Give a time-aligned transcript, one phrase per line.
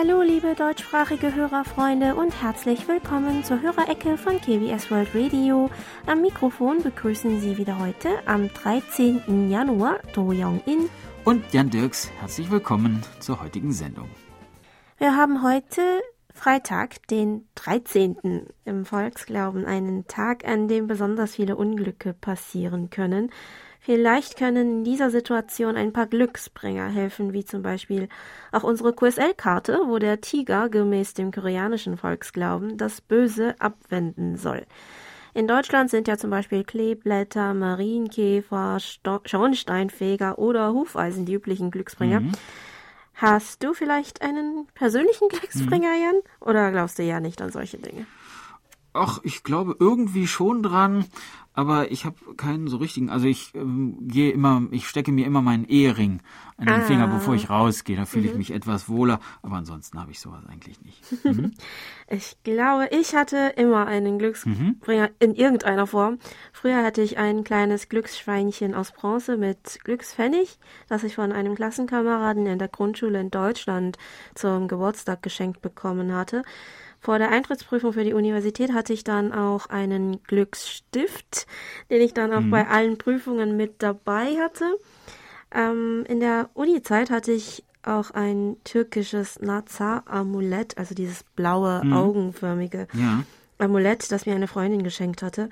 [0.00, 5.70] Hallo, liebe deutschsprachige Hörerfreunde und herzlich willkommen zur Hörerecke von KBS World Radio.
[6.06, 9.50] Am Mikrofon begrüßen Sie wieder heute am 13.
[9.50, 10.88] Januar Do Young-in
[11.24, 12.12] und Jan Dirks.
[12.20, 14.08] Herzlich willkommen zur heutigen Sendung.
[14.98, 15.82] Wir haben heute
[16.32, 18.46] Freitag, den 13.
[18.64, 23.32] im Volksglauben, einen Tag, an dem besonders viele Unglücke passieren können.
[23.88, 28.10] Vielleicht können in dieser Situation ein paar Glücksbringer helfen, wie zum Beispiel
[28.52, 34.66] auch unsere QSL-Karte, wo der Tiger gemäß dem koreanischen Volksglauben das Böse abwenden soll.
[35.32, 42.20] In Deutschland sind ja zum Beispiel Kleeblätter, Marienkäfer, Sto Schornsteinfeger oder Hufeisen die üblichen Glücksbringer.
[42.20, 42.32] Mhm.
[43.14, 46.02] Hast du vielleicht einen persönlichen Glücksbringer, mhm.
[46.02, 46.20] Jan?
[46.40, 48.04] Oder glaubst du ja nicht an solche Dinge?
[48.98, 51.06] Ach, ich glaube irgendwie schon dran,
[51.58, 53.10] aber ich habe keinen so richtigen.
[53.10, 56.20] Also ich ähm, gehe immer, ich stecke mir immer meinen Ehering
[56.56, 56.82] an den ah.
[56.82, 57.96] Finger, bevor ich rausgehe.
[57.96, 58.30] Da fühle mhm.
[58.30, 59.18] ich mich etwas wohler.
[59.42, 61.24] Aber ansonsten habe ich sowas eigentlich nicht.
[61.24, 61.54] Mhm.
[62.06, 65.14] ich glaube, ich hatte immer einen Glücksbringer mhm.
[65.18, 66.20] in irgendeiner Form.
[66.52, 72.46] Früher hatte ich ein kleines Glücksschweinchen aus Bronze mit Glückspfennig, das ich von einem Klassenkameraden
[72.46, 73.98] in der Grundschule in Deutschland
[74.36, 76.44] zum Geburtstag geschenkt bekommen hatte.
[77.00, 81.46] Vor der Eintrittsprüfung für die Universität hatte ich dann auch einen Glücksstift,
[81.90, 82.50] den ich dann auch mhm.
[82.50, 84.64] bei allen Prüfungen mit dabei hatte.
[85.54, 91.92] Ähm, in der Uni-Zeit hatte ich auch ein türkisches Nazar-Amulett, also dieses blaue, mhm.
[91.92, 93.22] augenförmige ja.
[93.58, 95.48] Amulett, das mir eine Freundin geschenkt hatte.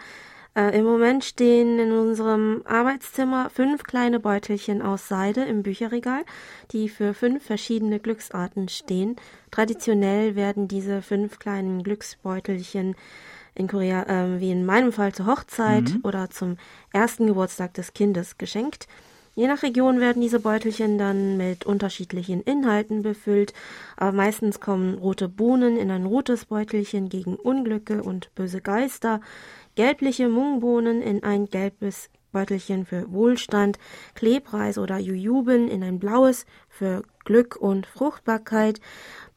[0.56, 6.24] Äh, Im Moment stehen in unserem Arbeitszimmer fünf kleine Beutelchen aus Seide im Bücherregal,
[6.72, 9.16] die für fünf verschiedene Glücksarten stehen.
[9.50, 12.96] Traditionell werden diese fünf kleinen Glücksbeutelchen
[13.54, 16.00] in Korea, äh, wie in meinem Fall zur Hochzeit mhm.
[16.04, 16.56] oder zum
[16.90, 18.88] ersten Geburtstag des Kindes geschenkt.
[19.34, 23.52] Je nach Region werden diese Beutelchen dann mit unterschiedlichen Inhalten befüllt,
[23.98, 29.20] aber meistens kommen rote Bohnen in ein rotes Beutelchen gegen Unglücke und böse Geister,
[29.76, 33.78] gelbliche Mungbohnen in ein gelbes Beutelchen für Wohlstand,
[34.14, 38.80] Klebreis oder Jujuben in ein blaues für Glück und Fruchtbarkeit,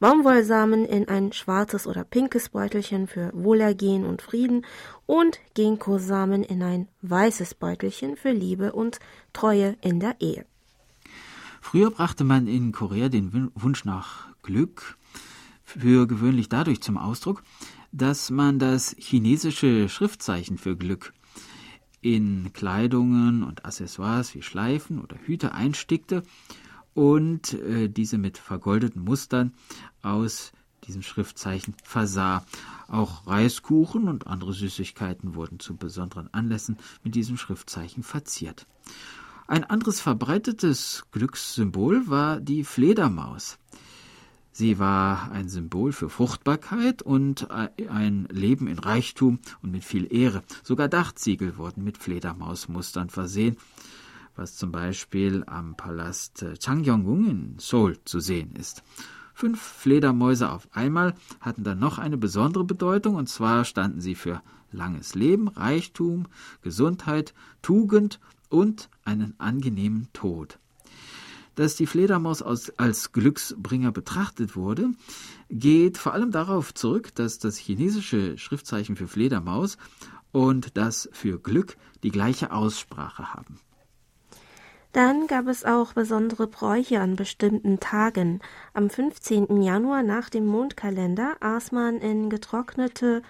[0.00, 4.66] Baumwollsamen in ein schwarzes oder pinkes Beutelchen für Wohlergehen und Frieden
[5.06, 8.98] und Ginkgosamen in ein weißes Beutelchen für Liebe und
[9.32, 10.44] Treue in der Ehe.
[11.62, 14.98] Früher brachte man in Korea den Wunsch nach Glück
[15.62, 17.42] für gewöhnlich dadurch zum Ausdruck,
[17.92, 21.12] dass man das chinesische Schriftzeichen für Glück
[22.00, 26.22] in Kleidungen und Accessoires wie Schleifen oder Hüte einstickte
[26.94, 29.52] und äh, diese mit vergoldeten Mustern
[30.02, 30.52] aus
[30.86, 32.44] diesem Schriftzeichen versah.
[32.88, 38.66] Auch Reiskuchen und andere Süßigkeiten wurden zu besonderen Anlässen mit diesem Schriftzeichen verziert.
[39.46, 43.58] Ein anderes verbreitetes Glückssymbol war die Fledermaus.
[44.52, 50.42] Sie war ein Symbol für Fruchtbarkeit und ein Leben in Reichtum und mit viel Ehre.
[50.64, 53.56] Sogar Dachziegel wurden mit Fledermausmustern versehen,
[54.34, 58.82] was zum Beispiel am Palast Changgyeongung in Seoul zu sehen ist.
[59.34, 64.42] Fünf Fledermäuse auf einmal hatten dann noch eine besondere Bedeutung, und zwar standen sie für
[64.72, 66.26] langes Leben, Reichtum,
[66.62, 70.58] Gesundheit, Tugend und einen angenehmen Tod
[71.54, 74.90] dass die Fledermaus als, als Glücksbringer betrachtet wurde,
[75.48, 79.76] geht vor allem darauf zurück, dass das chinesische Schriftzeichen für Fledermaus
[80.32, 83.60] und das für Glück die gleiche Aussprache haben.
[84.92, 88.40] Dann gab es auch besondere Bräuche an bestimmten Tagen.
[88.74, 89.62] Am 15.
[89.62, 93.22] Januar nach dem Mondkalender aß man in getrocknete,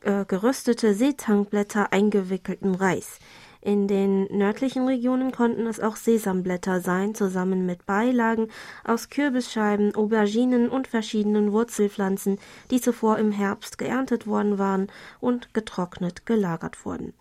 [0.00, 3.20] äh, geröstete Seetangblätter eingewickelten Reis.
[3.66, 8.46] In den nördlichen Regionen konnten es auch Sesamblätter sein, zusammen mit Beilagen
[8.84, 12.38] aus Kürbisscheiben, Auberginen und verschiedenen Wurzelpflanzen,
[12.70, 14.86] die zuvor im Herbst geerntet worden waren
[15.18, 17.12] und getrocknet gelagert wurden.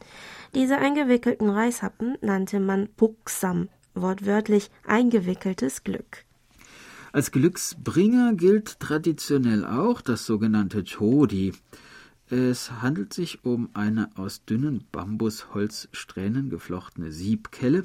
[0.54, 6.26] Diese eingewickelten Reishappen nannte man Puksam, wortwörtlich eingewickeltes Glück.
[7.12, 11.54] Als Glücksbringer gilt traditionell auch das sogenannte Chodi.
[12.28, 17.84] Es handelt sich um eine aus dünnen Bambusholzsträhnen geflochtene Siebkelle,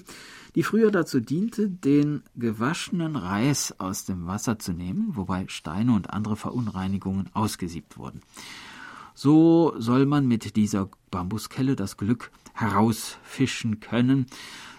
[0.54, 6.08] die früher dazu diente, den gewaschenen Reis aus dem Wasser zu nehmen, wobei Steine und
[6.08, 8.22] andere Verunreinigungen ausgesiebt wurden.
[9.14, 14.24] So soll man mit dieser Bambuskelle das Glück herausfischen können,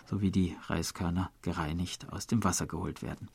[0.10, 3.28] sowie die Reiskörner gereinigt aus dem Wasser geholt werden.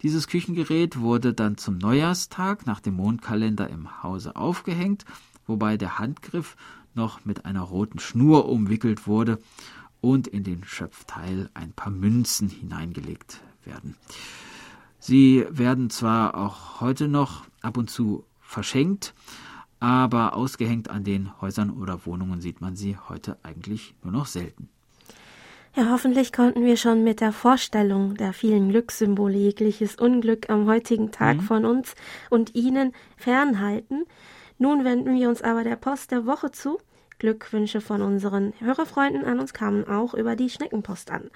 [0.00, 5.04] Dieses Küchengerät wurde dann zum Neujahrstag nach dem Mondkalender im Hause aufgehängt
[5.50, 6.56] wobei der Handgriff
[6.94, 9.38] noch mit einer roten Schnur umwickelt wurde
[10.00, 13.96] und in den Schöpfteil ein paar Münzen hineingelegt werden.
[14.98, 19.14] Sie werden zwar auch heute noch ab und zu verschenkt,
[19.78, 24.68] aber ausgehängt an den Häusern oder Wohnungen sieht man sie heute eigentlich nur noch selten.
[25.76, 31.12] Ja, hoffentlich konnten wir schon mit der Vorstellung der vielen Glückssymbole jegliches Unglück am heutigen
[31.12, 31.42] Tag mhm.
[31.42, 31.94] von uns
[32.28, 34.04] und Ihnen fernhalten.
[34.62, 36.78] Nun wenden wir uns aber der Post der Woche zu.
[37.18, 41.30] Glückwünsche von unseren Hörerfreunden an uns kamen auch über die Schneckenpost an.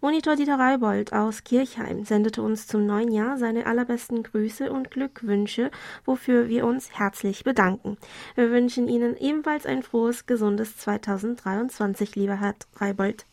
[0.00, 5.70] Monitor Dieter Reibold aus Kirchheim sendete uns zum neuen Jahr seine allerbesten Grüße und Glückwünsche,
[6.04, 7.98] wofür wir uns herzlich bedanken.
[8.34, 13.26] Wir wünschen Ihnen ebenfalls ein frohes, gesundes 2023, lieber Herr Reibold.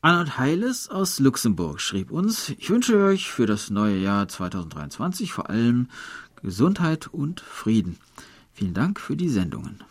[0.00, 5.50] Arnold Heiles aus Luxemburg schrieb uns, ich wünsche euch für das neue Jahr 2023 vor
[5.50, 5.88] allem
[6.42, 7.98] Gesundheit und Frieden.
[8.52, 9.82] Vielen Dank für die Sendungen.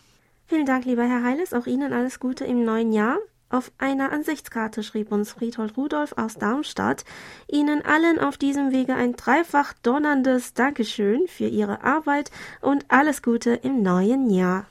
[0.46, 1.54] Vielen Dank, lieber Herr Heiles.
[1.54, 3.18] Auch Ihnen alles Gute im neuen Jahr.
[3.50, 7.06] Auf einer Ansichtskarte schrieb uns Friedhold Rudolf aus Darmstadt
[7.48, 12.30] Ihnen allen auf diesem Wege ein dreifach donnerndes Dankeschön für Ihre Arbeit
[12.60, 14.66] und alles Gute im neuen Jahr.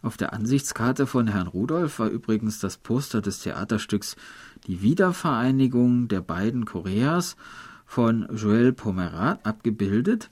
[0.00, 4.16] Auf der Ansichtskarte von Herrn Rudolf war übrigens das Poster des Theaterstücks
[4.66, 7.36] Die Wiedervereinigung der beiden Koreas
[7.84, 10.30] von Joël Pomerat abgebildet.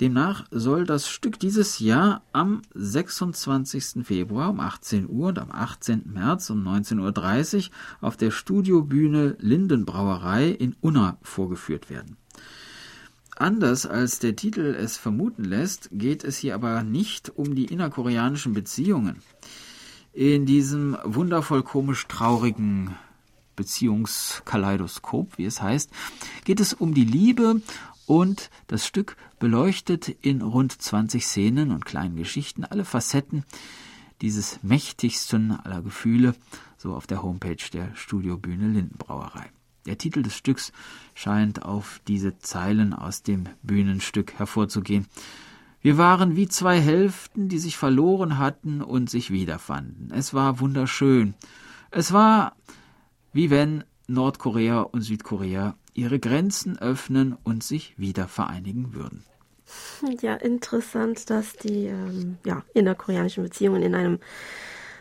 [0.00, 4.04] Demnach soll das Stück dieses Jahr am 26.
[4.06, 6.12] Februar um 18 Uhr und am 18.
[6.12, 12.16] März um 19.30 Uhr auf der Studiobühne Lindenbrauerei in Unna vorgeführt werden.
[13.36, 18.52] Anders als der Titel es vermuten lässt, geht es hier aber nicht um die innerkoreanischen
[18.52, 19.16] Beziehungen.
[20.12, 22.96] In diesem wundervoll komisch traurigen
[23.58, 25.90] Beziehungskaleidoskop, wie es heißt,
[26.44, 27.60] geht es um die Liebe
[28.08, 33.44] und das Stück beleuchtet in rund 20 Szenen und kleinen Geschichten alle Facetten
[34.22, 36.34] dieses mächtigsten aller Gefühle,
[36.76, 39.50] so auf der Homepage der Studiobühne Lindenbrauerei.
[39.86, 40.72] Der Titel des Stücks
[41.14, 45.06] scheint auf diese Zeilen aus dem Bühnenstück hervorzugehen.
[45.80, 50.10] Wir waren wie zwei Hälften, die sich verloren hatten und sich wiederfanden.
[50.12, 51.34] Es war wunderschön.
[51.90, 52.56] Es war
[53.32, 59.24] wie wenn Nordkorea und Südkorea ihre Grenzen öffnen und sich wieder vereinigen würden.
[60.22, 64.18] Ja, interessant, dass die ähm, ja, innerkoreanischen Beziehungen in einem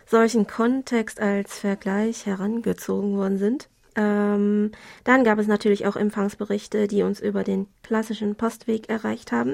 [0.06, 3.70] solchen Kontext als Vergleich herangezogen worden sind.
[3.96, 4.72] Ähm,
[5.04, 9.54] dann gab es natürlich auch Empfangsberichte, die uns über den klassischen Postweg erreicht haben.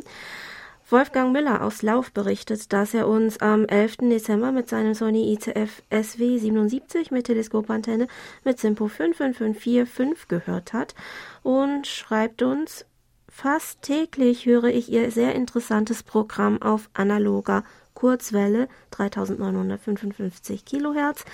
[0.93, 3.97] Wolfgang Müller aus Lauf berichtet, dass er uns am 11.
[4.11, 8.07] Dezember mit seinem Sony ICF SW77 mit Teleskopantenne
[8.43, 10.93] mit Simpo 55545 gehört hat
[11.41, 12.85] und schreibt uns,
[13.27, 17.63] fast täglich höre ich ihr sehr interessantes Programm auf analoger
[17.95, 21.25] Kurzwelle 3955 Kilohertz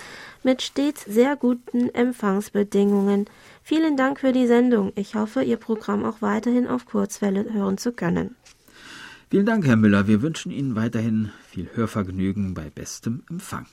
[0.42, 3.26] mit stets sehr guten Empfangsbedingungen.
[3.62, 4.92] Vielen Dank für die Sendung.
[4.94, 8.36] Ich hoffe, Ihr Programm auch weiterhin auf Kurzwelle hören zu können.
[9.30, 10.08] Vielen Dank, Herr Müller.
[10.08, 13.66] Wir wünschen Ihnen weiterhin viel Hörvergnügen bei bestem Empfang.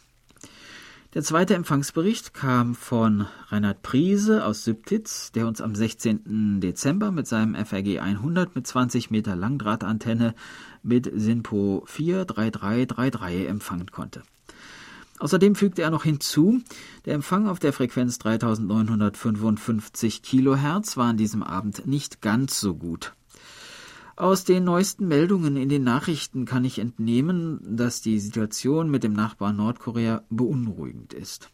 [1.16, 6.62] Der zweite Empfangsbericht kam von Reinhard Priese aus Sübtitz, der uns am 16.
[6.62, 10.36] Dezember mit seinem FRG 100 mit 20 Meter Langdrahtantenne
[10.84, 14.22] mit SINPO 43333 empfangen konnte.
[15.18, 16.62] Außerdem fügte er noch hinzu,
[17.06, 23.17] der Empfang auf der Frequenz 3955 Kilohertz war an diesem Abend nicht ganz so gut.
[24.18, 29.14] Aus den neuesten Meldungen in den Nachrichten kann ich entnehmen, dass die Situation mit dem
[29.14, 31.52] Nachbarn Nordkorea beunruhigend ist.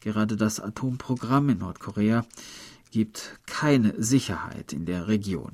[0.00, 2.26] Gerade das Atomprogramm in Nordkorea
[2.90, 5.52] gibt keine Sicherheit in der Region.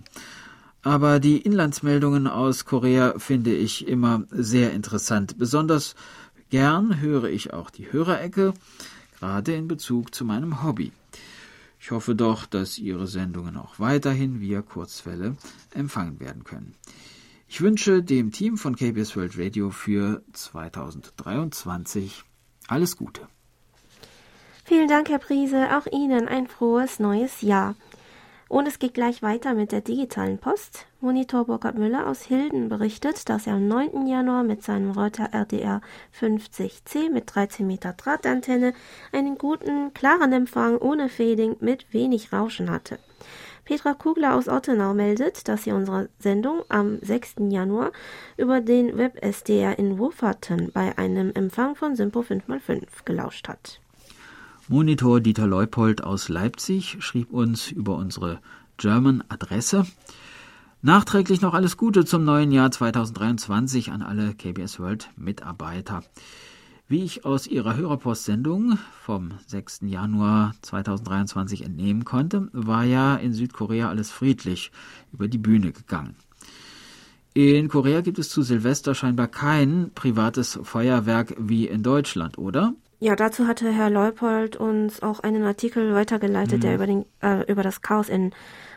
[0.81, 5.37] Aber die Inlandsmeldungen aus Korea finde ich immer sehr interessant.
[5.37, 5.97] Besonders
[6.49, 8.55] gern höre ich auch die Hörerecke,
[9.21, 10.93] gerade in Bezug zu meinem Hobby.
[11.81, 15.37] Ich hoffe doch, dass Ihre Sendungen auch weiterhin via Kurzwelle
[15.73, 16.75] empfangen werden können.
[17.49, 22.25] Ich wünsche dem Team von KBS World Radio für 2023
[22.67, 23.27] alles Gute.
[24.65, 25.75] Vielen Dank, Herr Priese.
[25.77, 27.75] Auch Ihnen ein frohes neues Jahr.
[28.49, 30.87] Und es geht gleich weiter mit der digitalen Post.
[31.01, 34.07] Monitor Burkhard Müller aus Hilden berichtet, dass er am 9.
[34.07, 35.83] Januar mit seinem Reuter RDR
[36.19, 38.73] 50C mit 13 Meter Drahtantenne
[39.13, 42.99] einen guten, klaren Empfang ohne Fading mit wenig Rauschen hatte.
[43.67, 47.35] Petra Kugler aus Ottenau meldet, dass sie unsere Sendung am 6.
[47.51, 47.93] Januar
[48.39, 53.83] über den Web-SDR in Wufferten bei einem Empfang von Simpo 5x5 gelauscht hat.
[54.71, 58.39] Monitor Dieter Leupold aus Leipzig schrieb uns über unsere
[58.77, 59.87] German-Adresse.
[60.83, 66.03] Nachträglich noch alles Gute zum neuen Jahr 2023 an alle KBS World Mitarbeiter.
[66.87, 69.85] Wie ich aus Ihrer Hörerpostsendung vom 6.
[69.87, 74.71] Januar 2023 entnehmen konnte, war ja in Südkorea alles friedlich
[75.15, 76.15] über die Bühne gegangen.
[77.33, 82.75] In Korea gibt es zu Silvester scheinbar kein privates Feuerwerk wie in Deutschland, oder?
[83.01, 86.61] Ja, dazu hatte Herr Leupold uns auch einen Artikel weitergeleitet, hm.
[86.61, 88.33] der über, den, äh, über das Chaos in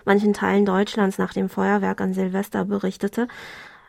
[0.06, 3.28] manchen Teilen Deutschlands nach dem Feuerwerk an Silvester berichtete.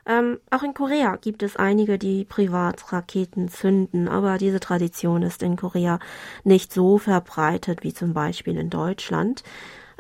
[0.07, 5.57] Ähm, auch in Korea gibt es einige, die Privatraketen zünden, aber diese Tradition ist in
[5.57, 6.01] Korea
[6.45, 9.45] nicht so verbreitet wie zum Beispiel in Deutschland.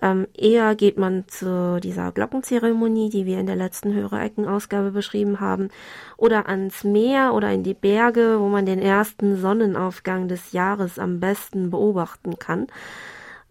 [0.02, 5.68] Ähm, eher geht man zu dieser Glockenzeremonie, die wir in der letzten Hörereckenausgabe beschrieben haben,
[6.16, 11.20] oder ans Meer oder in die Berge, wo man den ersten Sonnenaufgang des Jahres am
[11.20, 12.66] besten beobachten kann.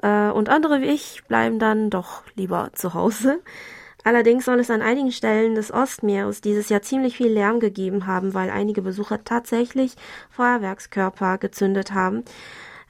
[0.04, 3.40] Äh, und andere wie ich bleiben dann doch lieber zu Hause.
[4.04, 8.34] Allerdings soll es an einigen Stellen des Ostmeeres dieses Jahr ziemlich viel Lärm gegeben haben,
[8.34, 9.96] weil einige Besucher tatsächlich
[10.32, 12.24] Feuerwerkskörper gezündet haben.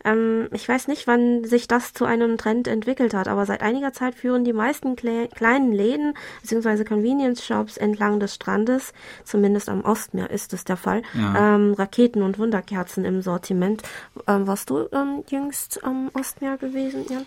[0.04, 3.94] Ähm, ich weiß nicht, wann sich das zu einem Trend entwickelt hat, aber seit einiger
[3.94, 6.84] Zeit führen die meisten Kle kleinen Läden bzw.
[6.84, 8.94] Convenience Shops entlang des Strandes,
[9.24, 11.56] zumindest am Ostmeer ist es der Fall, ja.
[11.56, 13.84] ähm, Raketen und Wunderkerzen im Sortiment.
[14.28, 17.26] Ähm, warst du ähm, jüngst am Ostmeer gewesen, Jan?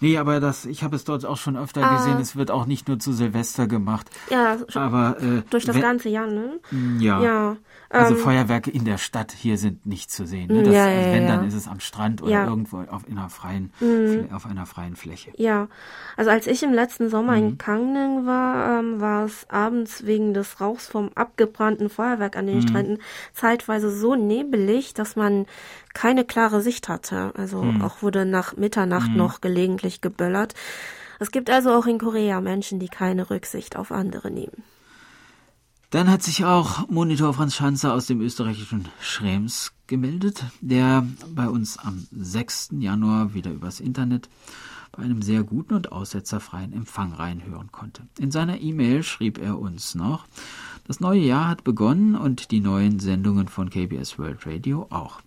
[0.00, 1.96] Nee, aber das, ich habe es dort auch schon öfter ah.
[1.96, 2.20] gesehen.
[2.20, 4.10] Es wird auch nicht nur zu Silvester gemacht.
[4.30, 6.60] Ja, aber äh, durch das wenn, ganze Jahr, ne?
[6.98, 7.22] Ja.
[7.22, 7.56] ja.
[7.94, 10.48] Also ähm, Feuerwerke in der Stadt hier sind nicht zu sehen.
[10.48, 10.64] Ne?
[10.64, 13.72] Das, ja, ja, wenn, dann ist es am Strand oder irgendwo auf, in einer freien,
[13.78, 14.30] mhm.
[14.32, 15.32] auf einer freien Fläche.
[15.36, 15.68] Ja,
[16.16, 17.38] also als ich im letzten Sommer mhm.
[17.38, 22.56] in Kangning war, ähm, war es abends wegen des Rauchs vom abgebrannten Feuerwerk an den
[22.56, 22.62] mhm.
[22.62, 22.98] Stränden
[23.32, 25.46] zeitweise so nebelig, dass man
[25.94, 27.32] keine klare Sicht hatte.
[27.36, 27.82] Also mhm.
[27.82, 29.16] auch wurde nach Mitternacht mhm.
[29.16, 30.54] noch gelegentlich geböllert.
[31.20, 34.64] Es gibt also auch in Korea Menschen, die keine Rücksicht auf andere nehmen.
[35.90, 41.78] Dann hat sich auch Monitor Franz Schanzer aus dem österreichischen Schrems gemeldet, der bei uns
[41.78, 42.70] am 6.
[42.80, 44.28] Januar wieder übers Internet
[44.90, 48.02] bei einem sehr guten und aussetzerfreien Empfang reinhören konnte.
[48.18, 50.26] In seiner E-Mail schrieb er uns noch,
[50.86, 55.20] das neue Jahr hat begonnen und die neuen Sendungen von KBS World Radio auch.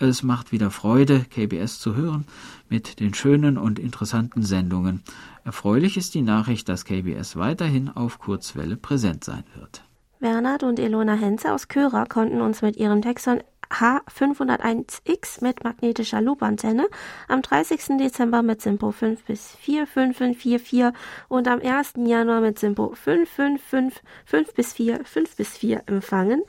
[0.00, 2.24] Es macht wieder Freude, KBS zu hören
[2.68, 5.02] mit den schönen und interessanten Sendungen.
[5.44, 9.82] Erfreulich ist die Nachricht, dass KBS weiterhin auf Kurzwelle präsent sein wird.
[10.20, 13.40] Bernhard und Elona Henze aus Körer konnten uns mit ihrem Texon
[13.70, 16.86] H501X mit magnetischer Loopantenne
[17.26, 17.98] am 30.
[17.98, 20.92] Dezember mit Simpo 5 bis 45544
[21.28, 21.94] und am 1.
[22.06, 26.42] Januar mit Simpo 555 5 bis 4 5 bis 4 empfangen.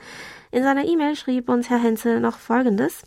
[0.52, 3.02] In seiner E-Mail schrieb uns Herr Henze noch Folgendes.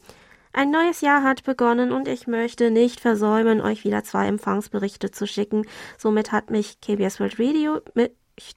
[0.55, 5.25] Ein neues Jahr hat begonnen und ich möchte nicht versäumen, euch wieder zwei Empfangsberichte zu
[5.25, 5.65] schicken.
[5.97, 7.81] Somit hat mich KBS World Radio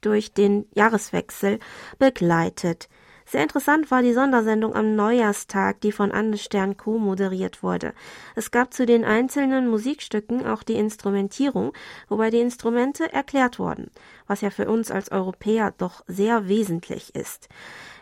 [0.01, 1.57] durch den Jahreswechsel
[1.97, 2.87] begleitet.
[3.29, 6.97] Sehr interessant war die Sondersendung am Neujahrstag, die von Anne Stern Co.
[6.97, 7.93] moderiert wurde.
[8.35, 11.73] Es gab zu den einzelnen Musikstücken auch die Instrumentierung,
[12.07, 13.91] wobei die Instrumente erklärt wurden,
[14.27, 17.49] was ja für uns als Europäer doch sehr wesentlich ist.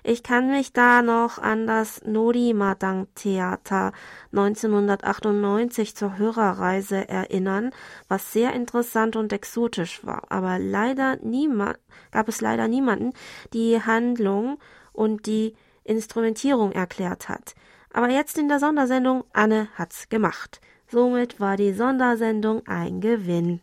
[0.04, 3.94] Ich kann mich da noch an das Nori Madang Theater
[4.32, 7.72] 1998 zur Hörerreise erinnern,
[8.08, 10.22] was sehr interessant und exotisch war.
[10.30, 11.80] Aber leider niemand,
[12.12, 13.14] gab es leider niemanden,
[13.54, 14.60] die Handlung
[14.96, 17.54] und die Instrumentierung erklärt hat.
[17.94, 20.60] Aber jetzt in der Sondersendung Anne hat's gemacht.
[20.92, 23.62] Somit war die Sondersendung ein Gewinn.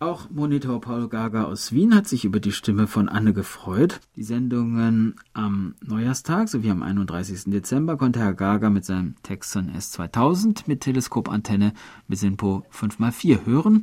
[0.00, 4.00] Auch Monitor Paul Gaga aus Wien hat sich über die Stimme von Anne gefreut.
[4.16, 7.44] Die Sendungen am Neujahrstag sowie am 31.
[7.52, 11.72] Dezember konnte Herr Gaga mit seinem Texon S2000 mit Teleskopantenne
[12.08, 13.82] mit Sinpo 5x4 hören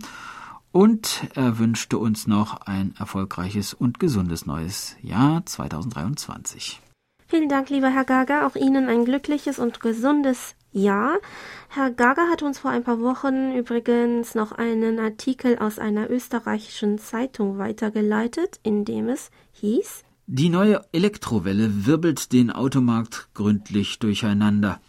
[0.72, 6.80] und er wünschte uns noch ein erfolgreiches und gesundes neues Jahr 2023.
[7.28, 8.48] Vielen Dank, lieber Herr Gaga.
[8.48, 11.18] Auch Ihnen ein glückliches und gesundes ja,
[11.70, 17.00] Herr Gaga hat uns vor ein paar Wochen übrigens noch einen Artikel aus einer österreichischen
[17.00, 24.80] Zeitung weitergeleitet, in dem es hieß Die neue Elektrowelle wirbelt den Automarkt gründlich durcheinander.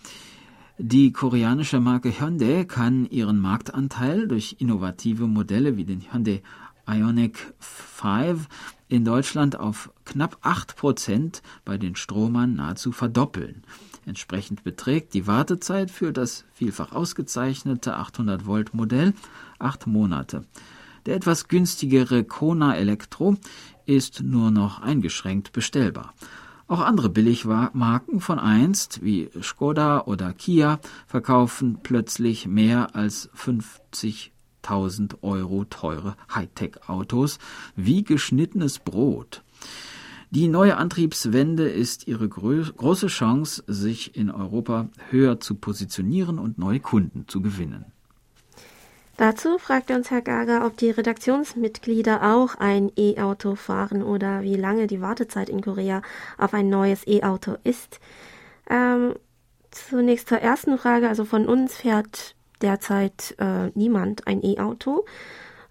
[0.82, 6.42] Die koreanische Marke Hyundai kann ihren Marktanteil durch innovative Modelle wie den Hyundai
[6.88, 8.48] Ioniq 5
[8.88, 13.62] in Deutschland auf knapp 8% bei den Stromern nahezu verdoppeln.
[14.06, 19.12] Entsprechend beträgt die Wartezeit für das vielfach ausgezeichnete 800 Volt Modell
[19.58, 20.46] acht Monate.
[21.04, 23.36] Der etwas günstigere Kona Elektro
[23.84, 26.14] ist nur noch eingeschränkt bestellbar.
[26.70, 35.64] Auch andere Billigmarken von einst, wie Skoda oder Kia, verkaufen plötzlich mehr als 50.000 Euro
[35.64, 37.40] teure Hightech-Autos
[37.74, 39.42] wie geschnittenes Brot.
[40.30, 46.78] Die neue Antriebswende ist ihre große Chance, sich in Europa höher zu positionieren und neue
[46.78, 47.86] Kunden zu gewinnen.
[49.20, 54.86] Dazu fragte uns Herr Gager, ob die Redaktionsmitglieder auch ein E-Auto fahren oder wie lange
[54.86, 56.00] die Wartezeit in Korea
[56.38, 58.00] auf ein neues E-Auto ist.
[58.70, 59.12] Ähm,
[59.70, 61.06] zunächst zur ersten Frage.
[61.06, 65.04] Also von uns fährt derzeit äh, niemand ein E-Auto.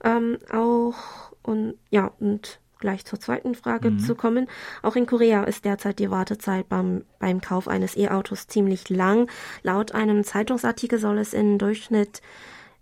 [0.03, 3.99] Ähm, auch und ja und gleich zur zweiten Frage mhm.
[3.99, 4.47] zu kommen.
[4.83, 9.27] Auch in Korea ist derzeit die Wartezeit beim, beim Kauf eines E-Autos ziemlich lang.
[9.63, 12.21] Laut einem Zeitungsartikel soll es im Durchschnitt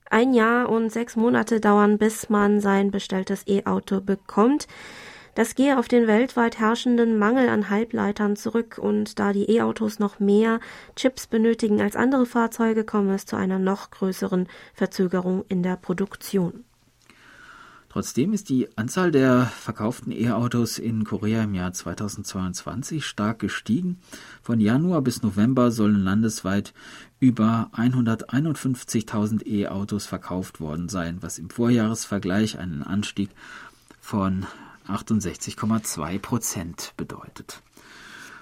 [0.09, 4.67] ein Jahr und sechs Monate dauern, bis man sein bestelltes E-Auto bekommt.
[5.35, 10.19] Das gehe auf den weltweit herrschenden Mangel an Halbleitern zurück und da die E-Autos noch
[10.19, 10.59] mehr
[10.95, 16.65] Chips benötigen als andere Fahrzeuge, komme es zu einer noch größeren Verzögerung in der Produktion.
[17.97, 23.97] Trotzdem ist die Anzahl der verkauften E-Autos in Korea im Jahr 2022 stark gestiegen.
[24.43, 26.75] Von Januar bis November sollen landesweit
[27.19, 33.31] über 151.000 E-Autos verkauft worden sein, was im Vorjahresvergleich einen Anstieg
[33.99, 34.45] von
[34.87, 37.63] 68,2 Prozent bedeutet.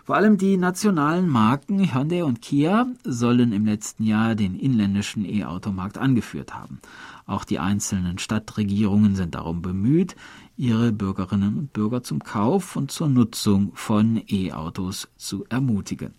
[0.05, 5.97] Vor allem die nationalen Marken Hyundai und Kia sollen im letzten Jahr den inländischen E-Automarkt
[5.97, 6.79] angeführt haben.
[7.25, 10.15] Auch die einzelnen Stadtregierungen sind darum bemüht,
[10.57, 16.13] ihre Bürgerinnen und Bürger zum Kauf und zur Nutzung von E-Autos zu ermutigen.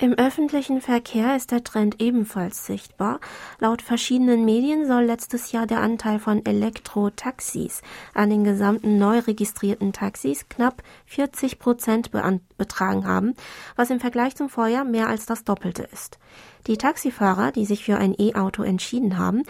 [0.00, 3.18] Im öffentlichen Verkehr ist der Trend ebenfalls sichtbar.
[3.58, 7.82] Laut verschiedenen Medien soll letztes Jahr der Anteil von Elektrotaxis
[8.14, 12.12] an den gesamten neu registrierten Taxis knapp 40 Prozent
[12.56, 13.34] betragen haben,
[13.74, 16.20] was im Vergleich zum Vorjahr mehr als das Doppelte ist.
[16.68, 19.42] Die Taxifahrer, die sich für ein E-Auto entschieden haben,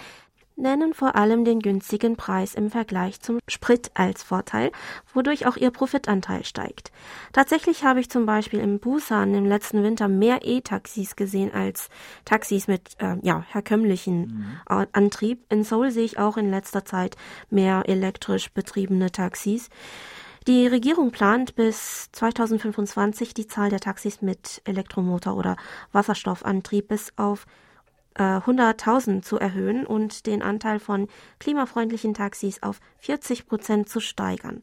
[0.58, 4.70] nennen vor allem den günstigen Preis im Vergleich zum Sprit als Vorteil,
[5.14, 6.90] wodurch auch ihr Profitanteil steigt.
[7.32, 11.88] Tatsächlich habe ich zum Beispiel im Busan im letzten Winter mehr E-Taxis gesehen als
[12.24, 14.20] Taxis mit äh, ja, herkömmlichen
[14.66, 14.86] mhm.
[14.92, 15.44] Antrieb.
[15.50, 17.16] In Seoul sehe ich auch in letzter Zeit
[17.50, 19.70] mehr elektrisch betriebene Taxis.
[20.46, 25.56] Die Regierung plant bis 2025 die Zahl der Taxis mit Elektromotor oder
[25.92, 27.46] Wasserstoffantrieb bis auf
[28.18, 34.62] 100.000 äh, zu erhöhen und den Anteil von klimafreundlichen Taxis auf 40 Prozent zu steigern.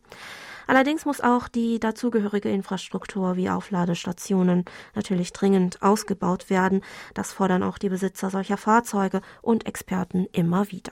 [0.67, 4.65] Allerdings muss auch die dazugehörige Infrastruktur wie Aufladestationen
[4.95, 6.81] natürlich dringend ausgebaut werden.
[7.13, 10.91] Das fordern auch die Besitzer solcher Fahrzeuge und Experten immer wieder.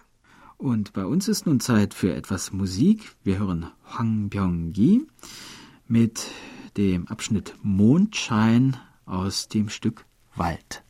[0.57, 3.15] Und bei uns ist nun Zeit für etwas Musik.
[3.23, 5.07] Wir hören Hwang Byung-gi
[5.87, 6.27] mit
[6.77, 10.82] dem Abschnitt Mondschein aus dem Stück Wald.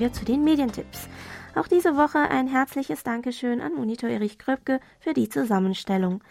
[0.00, 1.08] Wir zu den Medientipps.
[1.54, 6.22] Auch diese Woche ein herzliches Dankeschön an Monitor Erich Kröpke für die Zusammenstellung.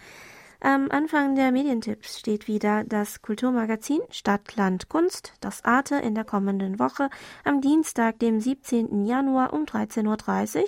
[0.62, 6.26] Am Anfang der Medientipps steht wieder das Kulturmagazin Stadt, Land, Kunst, das Arte in der
[6.26, 7.10] kommenden Woche
[7.46, 9.06] am Dienstag, dem 17.
[9.06, 10.66] Januar um 13.30 Uhr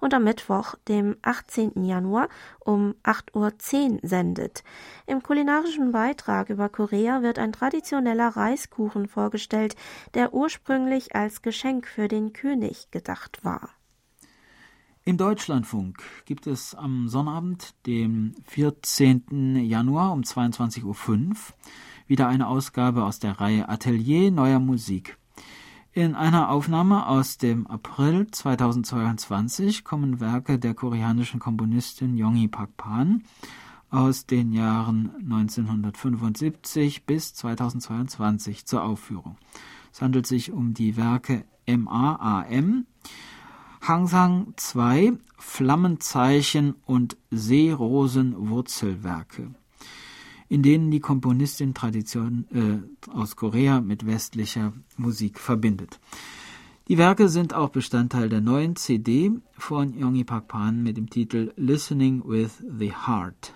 [0.00, 1.84] und am Mittwoch, dem 18.
[1.84, 3.34] Januar um 8.10
[3.92, 4.64] Uhr sendet.
[5.06, 9.76] Im kulinarischen Beitrag über Korea wird ein traditioneller Reiskuchen vorgestellt,
[10.14, 13.68] der ursprünglich als Geschenk für den König gedacht war.
[15.06, 19.56] Im Deutschlandfunk gibt es am Sonnabend, dem 14.
[19.56, 21.34] Januar um 22.05 Uhr,
[22.06, 25.18] wieder eine Ausgabe aus der Reihe Atelier neuer Musik.
[25.92, 33.24] In einer Aufnahme aus dem April 2022 kommen Werke der koreanischen Komponistin Yongi Pak Pan
[33.90, 39.36] aus den Jahren 1975 bis 2022 zur Aufführung.
[39.92, 42.86] Es handelt sich um die Werke MAAM,
[43.86, 49.54] Hangsang 2 Flammenzeichen und Seerosenwurzelwerke,
[50.48, 52.78] in denen die Komponistin Tradition äh,
[53.10, 56.00] aus Korea mit westlicher Musik verbindet.
[56.88, 61.52] Die Werke sind auch Bestandteil der neuen CD von Yongi Pak Pan mit dem Titel
[61.56, 63.52] Listening with the Heart.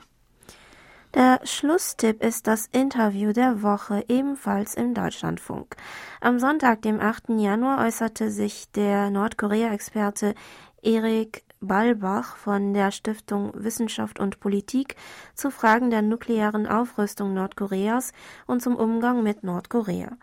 [1.15, 5.75] Der Schlusstipp ist das Interview der Woche, ebenfalls im Deutschlandfunk.
[6.21, 7.31] Am Sonntag, dem 8.
[7.31, 10.35] Januar, äußerte sich der Nordkorea-Experte
[10.83, 14.97] Erik Balbach von der Stiftung Wissenschaft und Politik
[15.35, 18.13] zu Fragen der nuklearen Aufrüstung Nordkoreas
[18.47, 20.19] und zum Umgang mit Nordkorea.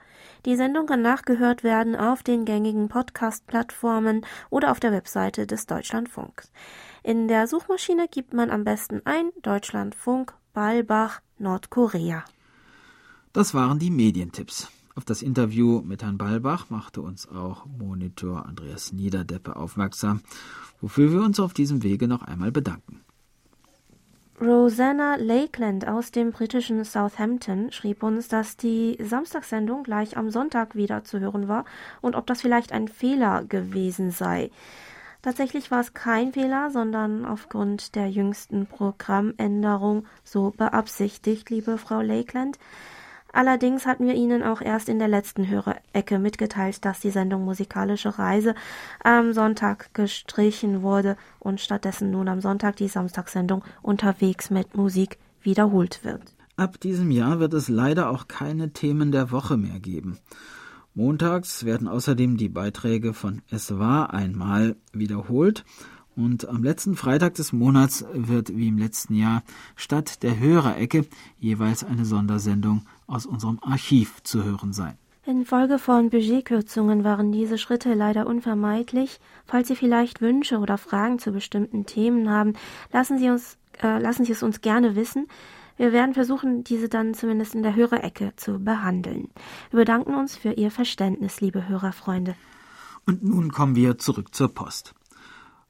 [0.46, 6.52] Die Sendung kann nachgehört werden auf den gängigen Podcast-Plattformen oder auf der Webseite des Deutschlandfunks.
[7.02, 12.24] In der Suchmaschine gibt man am besten ein Deutschlandfunk Balbach Nordkorea.
[13.34, 14.70] Das waren die Medientipps.
[14.94, 20.22] Auf das Interview mit Herrn Ballbach machte uns auch Monitor Andreas Niederdeppe aufmerksam,
[20.80, 23.05] wofür wir uns auf diesem Wege noch einmal bedanken.
[24.42, 31.06] Rosanna Lakeland aus dem britischen Southampton schrieb uns, dass die Samstagssendung gleich am Sonntag wieder
[31.06, 31.64] zu hören war
[32.02, 34.52] und ob das vielleicht ein Fehler gewesen sei.
[35.22, 42.60] Tatsächlich war es kein Fehler, sondern aufgrund der jüngsten Programmänderung so beabsichtigt, liebe Frau Lakeland.
[43.36, 48.18] Allerdings hatten wir Ihnen auch erst in der letzten Hörerecke mitgeteilt, dass die Sendung Musikalische
[48.18, 48.56] Reise
[49.04, 56.06] am Sonntag gestrichen wurde und stattdessen nun am Sonntag die Samstagssendung Unterwegs mit Musik wiederholt
[56.06, 56.22] wird.
[56.56, 60.18] Ab diesem Jahr wird es leider auch keine Themen der Woche mehr geben.
[60.94, 65.66] Montags werden außerdem die Beiträge von Es war einmal wiederholt
[66.16, 69.44] und am letzten Freitag des Monats wird wie im letzten Jahr
[69.76, 71.06] statt der Hörerecke
[71.38, 74.98] jeweils eine Sondersendung aus unserem Archiv zu hören sein.
[75.26, 79.20] Infolge von Budgetkürzungen waren diese Schritte leider unvermeidlich.
[79.46, 82.54] Falls Sie vielleicht Wünsche oder Fragen zu bestimmten Themen haben,
[82.94, 85.28] lassen Sie, uns, äh, lassen Sie es uns gerne wissen.
[85.78, 89.30] Wir werden versuchen, diese dann zumindest in der Hörerecke zu behandeln.
[89.72, 92.36] Wir bedanken uns für Ihr Verständnis, liebe Hörerfreunde.
[93.08, 94.94] Und nun kommen wir zurück zur Post.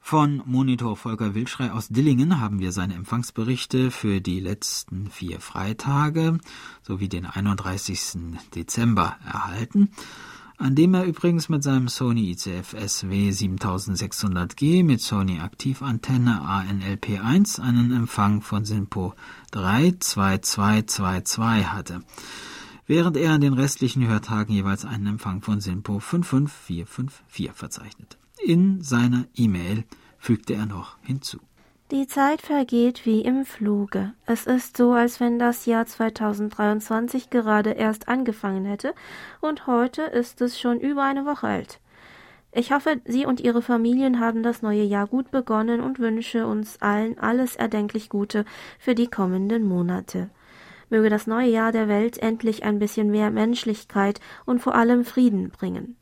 [0.08, 6.38] Von Monitor Volker Wildschrei aus Dillingen haben wir seine Empfangsberichte für die letzten vier Freitage
[6.84, 8.36] sowie den 31.
[8.54, 9.90] Dezember erhalten,
[10.60, 17.92] an dem er übrigens mit seinem Sony ICF SW 7600G mit Sony Aktivantenne ANLP1 einen
[17.92, 19.16] Empfang von SINPO
[19.54, 22.04] 32222 hatte,
[22.86, 28.18] während er an den restlichen Hörtagen jeweils einen Empfang von SINPO 55454 verzeichnete.
[28.46, 29.86] In seiner E-Mail
[30.20, 31.40] fügte er noch hinzu.
[31.90, 34.14] Die Zeit vergeht wie im Fluge.
[34.28, 38.94] Es ist so, als wenn das Jahr 2023 gerade erst angefangen hätte
[39.42, 41.80] und heute ist es schon über eine Woche alt.
[42.52, 46.80] Ich hoffe, Sie und Ihre Familien haben das neue Jahr gut begonnen und wünsche uns
[46.84, 48.46] allen alles erdenklich Gute
[48.78, 50.30] für die kommenden Monate.
[50.92, 55.50] Möge das neue Jahr der Welt endlich ein bisschen mehr Menschlichkeit und vor allem Frieden
[55.50, 55.98] bringen.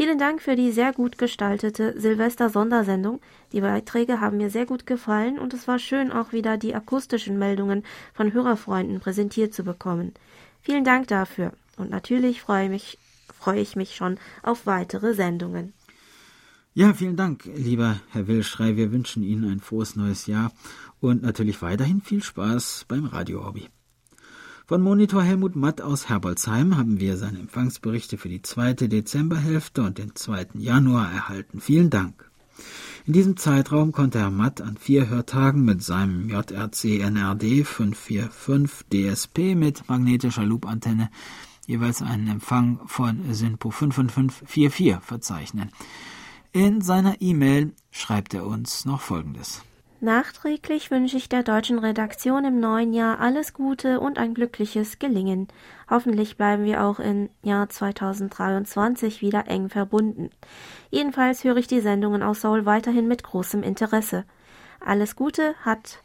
[0.00, 3.20] Vielen Dank für die sehr gut gestaltete Silvester-Sondersendung.
[3.52, 7.38] Die Beiträge haben mir sehr gut gefallen und es war schön, auch wieder die akustischen
[7.38, 7.84] Meldungen
[8.14, 10.14] von Hörerfreunden präsentiert zu bekommen.
[10.62, 11.52] Vielen Dank dafür.
[11.76, 12.96] Und natürlich freue, mich,
[13.38, 15.74] freue ich mich schon auf weitere Sendungen.
[16.72, 18.76] Ja, vielen Dank, lieber Herr Willschrei.
[18.76, 20.50] Wir wünschen Ihnen ein frohes neues Jahr
[21.00, 23.68] und natürlich weiterhin viel Spaß beim Radio-Hobby.
[24.70, 29.98] Von Monitor Helmut Matt aus Herbolzheim haben wir seine Empfangsberichte für die zweite Dezemberhälfte und
[29.98, 31.60] den zweiten Januar erhalten.
[31.60, 32.30] Vielen Dank.
[33.04, 39.56] In diesem Zeitraum konnte Herr Matt an vier Hörtagen mit seinem JRC NRD 545 DSP
[39.56, 41.10] mit magnetischer Loopantenne
[41.66, 45.72] jeweils einen Empfang von SINPO 5544 verzeichnen.
[46.52, 49.64] In seiner E-Mail schreibt er uns noch Folgendes.
[50.02, 55.46] Nachträglich wünsche ich der deutschen Redaktion im neuen Jahr alles Gute und ein glückliches Gelingen.
[55.90, 60.30] Hoffentlich bleiben wir auch im Jahr 2023 wieder eng verbunden.
[60.88, 64.24] Jedenfalls höre ich die Sendungen aus Seoul weiterhin mit großem Interesse.
[64.80, 65.98] Alles Gute hat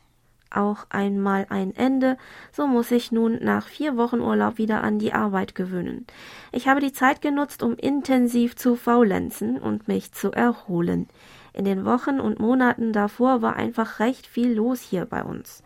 [0.49, 2.17] auch einmal ein Ende,
[2.51, 6.05] so muss ich nun nach vier Wochen Urlaub wieder an die Arbeit gewöhnen.
[6.51, 11.07] Ich habe die Zeit genutzt, um intensiv zu faulenzen und mich zu erholen.
[11.55, 15.63] In den Wochen und Monaten davor war einfach recht viel los hier bei uns.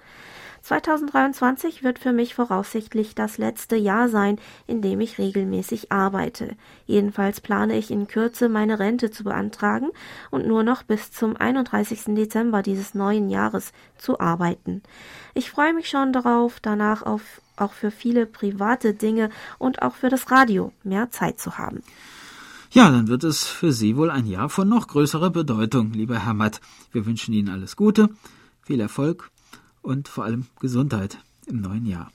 [0.61, 6.55] 2023 wird für mich voraussichtlich das letzte Jahr sein, in dem ich regelmäßig arbeite.
[6.85, 9.89] Jedenfalls plane ich in Kürze meine Rente zu beantragen
[10.29, 12.13] und nur noch bis zum 31.
[12.15, 14.83] Dezember dieses neuen Jahres zu arbeiten.
[15.33, 20.09] Ich freue mich schon darauf, danach auf, auch für viele private Dinge und auch für
[20.09, 21.81] das Radio mehr Zeit zu haben.
[22.71, 26.35] Ja, dann wird es für Sie wohl ein Jahr von noch größerer Bedeutung, lieber Herr
[26.35, 26.61] Matt.
[26.91, 28.09] Wir wünschen Ihnen alles Gute,
[28.61, 29.31] viel Erfolg
[29.81, 32.11] und vor allem Gesundheit im neuen Jahr.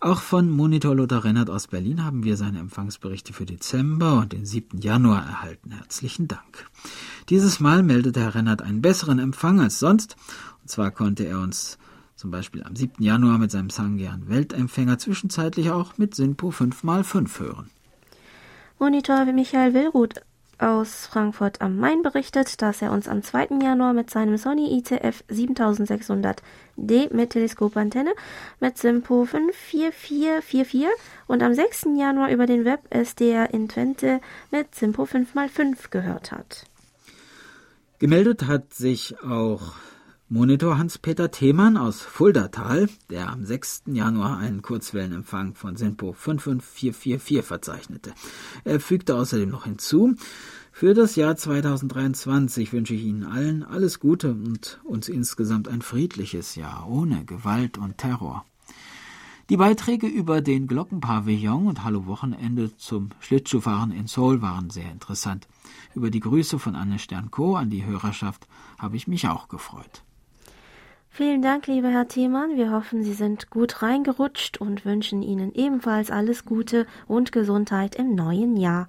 [0.00, 4.44] Auch von Monitor Lothar Rennert aus Berlin haben wir seine Empfangsberichte für Dezember und den
[4.44, 4.80] 7.
[4.80, 5.70] Januar erhalten.
[5.70, 6.68] Herzlichen Dank.
[7.28, 10.16] Dieses Mal meldete Herr Rennert einen besseren Empfang als sonst.
[10.60, 11.78] Und zwar konnte er uns
[12.16, 13.00] zum Beispiel am 7.
[13.00, 17.70] Januar mit seinem Sangean Weltempfänger zwischenzeitlich auch mit Sinpo 5x5 hören.
[18.82, 20.20] Monitor Michael Willruth
[20.58, 23.60] aus Frankfurt am Main berichtet, dass er uns am 2.
[23.62, 28.12] Januar mit seinem Sony ICF 7600D mit Teleskopantenne
[28.58, 30.88] mit Simpo 54444
[31.28, 31.90] und am 6.
[31.96, 36.64] Januar über den Web SDR in Twente mit Simpo 5x5 gehört hat.
[38.00, 39.74] Gemeldet hat sich auch
[40.34, 43.82] Monitor Hans-Peter Themann aus Fuldatal, der am 6.
[43.88, 48.14] Januar einen Kurzwellenempfang von SINPO 55444 verzeichnete.
[48.64, 50.14] Er fügte außerdem noch hinzu,
[50.72, 56.54] für das Jahr 2023 wünsche ich Ihnen allen alles Gute und uns insgesamt ein friedliches
[56.54, 58.46] Jahr ohne Gewalt und Terror.
[59.50, 65.46] Die Beiträge über den Glockenpavillon und Hallo Wochenende zum Schlittschuhfahren in Seoul waren sehr interessant.
[65.94, 70.02] Über die Grüße von Anne Sternko an die Hörerschaft habe ich mich auch gefreut.
[71.14, 72.56] Vielen Dank, lieber Herr Thiemann.
[72.56, 78.14] Wir hoffen, Sie sind gut reingerutscht und wünschen Ihnen ebenfalls alles Gute und Gesundheit im
[78.14, 78.88] neuen Jahr.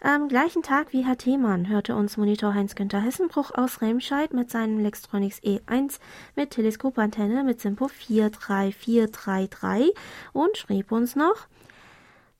[0.00, 4.78] Am gleichen Tag wie Herr Thiemann hörte uns Monitor Heinz-Günther Hessenbruch aus Remscheid mit seinem
[4.78, 5.98] Lextronics E1
[6.36, 9.92] mit Teleskopantenne mit Simpo 43433
[10.32, 11.48] und schrieb uns noch,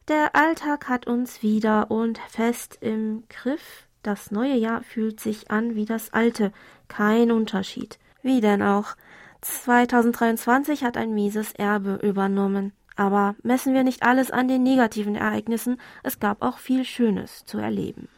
[0.06, 3.88] der Alltag hat uns wieder und fest im Griff.
[4.04, 6.52] Das neue Jahr fühlt sich an wie das alte.
[6.86, 7.98] Kein Unterschied.
[8.24, 8.96] Wie denn auch?
[9.42, 12.72] 2023 hat ein mieses Erbe übernommen.
[12.96, 17.58] Aber messen wir nicht alles an den negativen Ereignissen, es gab auch viel Schönes zu
[17.58, 18.08] erleben.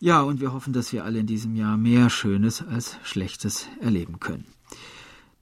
[0.00, 4.20] Ja, und wir hoffen, dass wir alle in diesem Jahr mehr Schönes als Schlechtes erleben
[4.20, 4.44] können.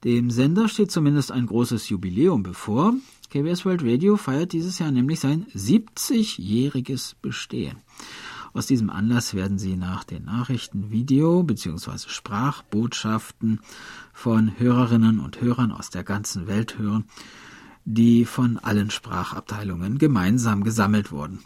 [0.05, 2.93] Dem Sender steht zumindest ein großes Jubiläum bevor.
[3.29, 7.81] KBS World Radio feiert dieses Jahr nämlich sein 70-jähriges Bestehen.
[8.53, 12.07] Aus diesem Anlass werden Sie nach den Nachrichten Video- bzw.
[12.07, 13.61] Sprachbotschaften
[14.13, 17.05] von Hörerinnen und Hörern aus der ganzen Welt hören,
[17.83, 21.39] die von allen Sprachabteilungen gemeinsam gesammelt wurden.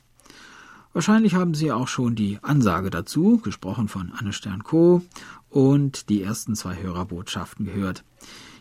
[0.91, 5.01] Wahrscheinlich haben Sie auch schon die Ansage dazu, gesprochen von Anne Stern-Co.
[5.49, 8.03] und die ersten zwei Hörerbotschaften gehört.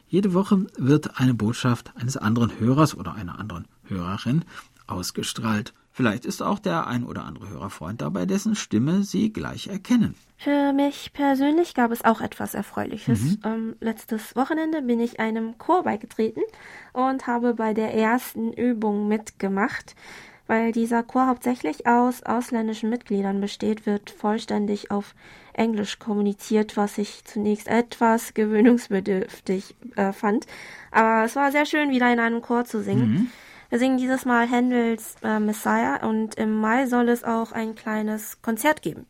[0.06, 4.44] Jede Woche wird eine Botschaft eines anderen Hörers oder einer anderen Hörerin
[4.87, 5.74] ausgestrahlt.
[5.96, 10.14] Vielleicht ist auch der ein oder andere Hörerfreund dabei, dessen Stimme Sie gleich erkennen.
[10.37, 13.18] Für mich persönlich gab es auch etwas Erfreuliches.
[13.18, 13.38] Mhm.
[13.46, 16.42] Ähm, letztes Wochenende bin ich einem Chor beigetreten
[16.92, 19.96] und habe bei der ersten Übung mitgemacht.
[20.46, 25.14] Weil dieser Chor hauptsächlich aus ausländischen Mitgliedern besteht, wird vollständig auf
[25.54, 30.46] Englisch kommuniziert, was ich zunächst etwas gewöhnungsbedürftig äh, fand.
[30.90, 33.12] Aber es war sehr schön, wieder in einem Chor zu singen.
[33.12, 33.30] Mhm.
[33.68, 38.40] Wir singen dieses Mal Händels äh, Messiah und im Mai soll es auch ein kleines
[38.42, 39.07] Konzert geben.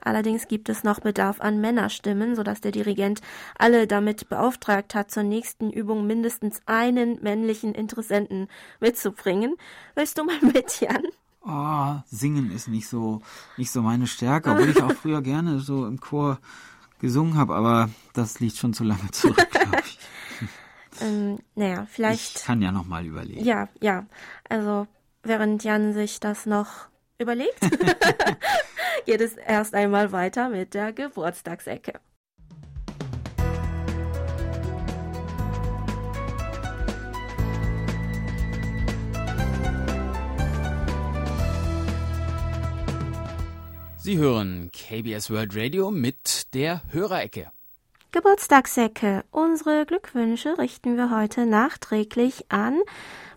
[0.00, 3.20] Allerdings gibt es noch Bedarf an Männerstimmen, sodass der Dirigent
[3.58, 8.48] alle damit beauftragt hat, zur nächsten Übung mindestens einen männlichen Interessenten
[8.80, 9.56] mitzubringen.
[9.94, 11.02] Willst du mal mit, Jan?
[11.42, 13.22] Oh, singen ist nicht so,
[13.56, 16.38] nicht so meine Stärke, obwohl ich auch früher gerne so im Chor
[16.98, 19.98] gesungen habe, aber das liegt schon zu lange zurück, glaube ich.
[21.00, 22.38] Ähm, naja, vielleicht.
[22.38, 23.44] Ich kann ja noch mal überlegen.
[23.44, 24.06] Ja, ja.
[24.48, 24.86] Also,
[25.22, 27.60] während Jan sich das noch überlegt,
[29.06, 32.00] geht es erst einmal weiter mit der Geburtstagsecke.
[44.02, 47.52] Sie hören KBS World Radio mit der Hörerecke.
[48.12, 49.24] Geburtstagssäcke.
[49.30, 52.80] Unsere Glückwünsche richten wir heute nachträglich an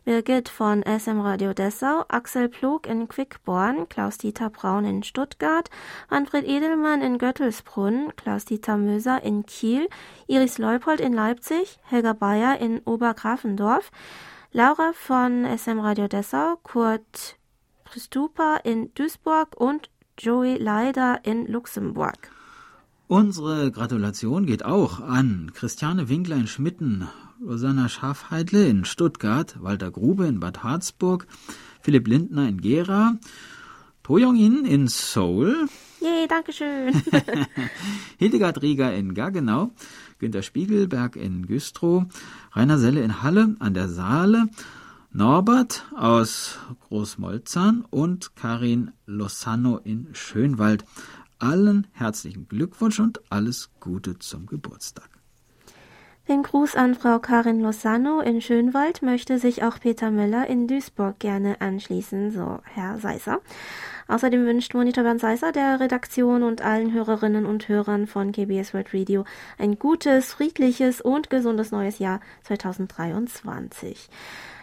[0.04, 5.70] Birgit von SM Radio Dessau, Axel Plug in Quickborn, Klaus-Dieter Braun in Stuttgart,
[6.10, 9.88] Manfred Edelmann in Göttelsbrunn, Klaus-Dieter Möser in Kiel,
[10.26, 13.92] Iris Leupold in Leipzig, Helga Bayer in Obergrafendorf,
[14.52, 17.38] Laura von SM Radio Dessau, Kurt
[17.84, 22.33] Pristupa in Duisburg und Joey Leider in Luxemburg.
[23.08, 27.08] Unsere Gratulation geht auch an Christiane Winkler in Schmitten,
[27.46, 31.28] Rosanna Schafheidle in Stuttgart, Walter Grube in Bad Harzburg,
[31.82, 33.18] Philipp Lindner in Gera,
[34.04, 35.70] To Jong-in in Seoul.
[36.02, 37.02] Yay, Dankeschön.
[38.18, 39.72] Hildegard Rieger in Gaggenau,
[40.20, 42.06] Günter Spiegelberg in Güstrow,
[42.54, 44.50] Rainer Selle in Halle an der Saale,
[45.12, 50.86] Norbert aus Großmolzahn und Karin Lozano in Schönwald
[51.44, 55.10] allen herzlichen Glückwunsch und alles Gute zum Geburtstag.
[56.30, 61.20] Den Gruß an Frau Karin Lozano in Schönwald möchte sich auch Peter Müller in Duisburg
[61.20, 63.42] gerne anschließen, so Herr Seisser.
[64.08, 68.94] Außerdem wünscht Monitor Bernd Seisser der Redaktion und allen Hörerinnen und Hörern von KBS World
[68.94, 69.26] Radio
[69.58, 74.10] ein gutes, friedliches und gesundes neues Jahr 2023.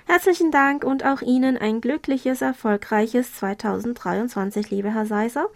[0.07, 5.47] Herzlichen Dank und auch Ihnen ein glückliches, erfolgreiches 2023, liebe Herr Seisser.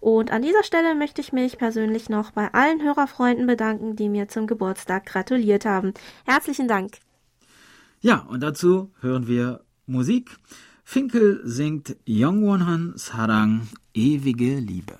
[0.00, 4.28] Und an dieser Stelle möchte ich mich persönlich noch bei allen Hörerfreunden bedanken, die mir
[4.28, 5.94] zum Geburtstag gratuliert haben.
[6.24, 6.98] Herzlichen Dank.
[8.00, 10.36] Ja, und dazu hören wir Musik.
[10.84, 14.98] Finkel singt Yongwonhan Sarang, ewige Liebe.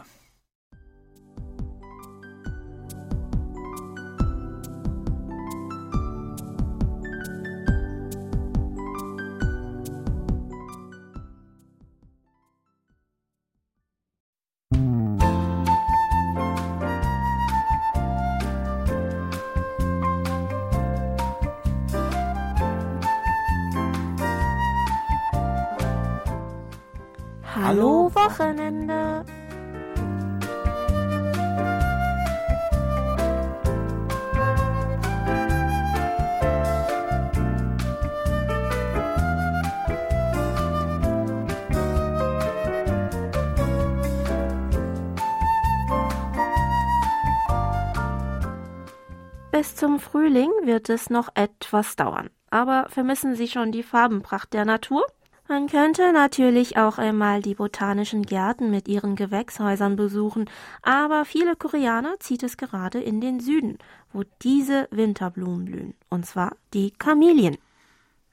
[49.59, 52.31] Bis zum Frühling wird es noch etwas dauern.
[52.49, 55.05] Aber vermissen Sie schon die Farbenpracht der Natur?
[55.49, 60.49] Man könnte natürlich auch einmal die botanischen Gärten mit ihren Gewächshäusern besuchen,
[60.83, 63.79] aber viele Koreaner zieht es gerade in den Süden,
[64.13, 67.57] wo diese Winterblumen blühen, und zwar die Kamelien.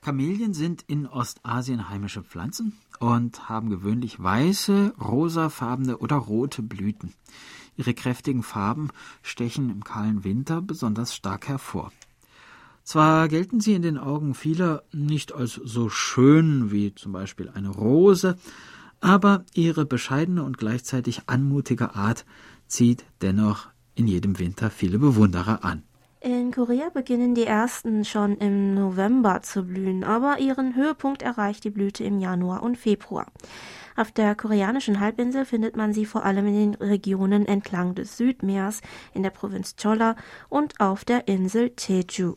[0.01, 7.15] Kamelien sind in Ostasien heimische Pflanzen und haben gewöhnlich weiße, rosafarbene oder rote Blüten.
[7.77, 8.89] Ihre kräftigen Farben
[9.21, 11.91] stechen im kahlen Winter besonders stark hervor.
[12.83, 17.69] Zwar gelten sie in den Augen vieler nicht als so schön wie zum Beispiel eine
[17.69, 18.37] Rose,
[19.01, 22.25] aber ihre bescheidene und gleichzeitig anmutige Art
[22.67, 25.83] zieht dennoch in jedem Winter viele Bewunderer an.
[26.21, 31.69] In Korea beginnen die ersten schon im November zu blühen, aber ihren Höhepunkt erreicht die
[31.69, 33.27] Blüte im Januar und Februar.
[33.97, 38.81] Auf der koreanischen Halbinsel findet man sie vor allem in den Regionen entlang des Südmeers,
[39.13, 40.17] in der Provinz Cholla
[40.49, 42.35] und auf der Insel Jeju.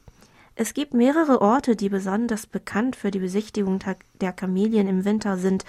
[0.54, 3.80] Es gibt mehrere Orte, die besonders bekannt für die Besichtigung
[4.20, 5.64] der Kamelien im Winter sind.